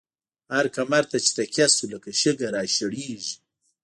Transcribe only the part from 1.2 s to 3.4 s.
چی تکيه شو، لکه شګه را شړيږی